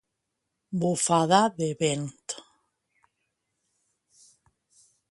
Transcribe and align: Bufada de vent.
Bufada 0.83 1.41
de 1.59 1.67
vent. 1.83 2.09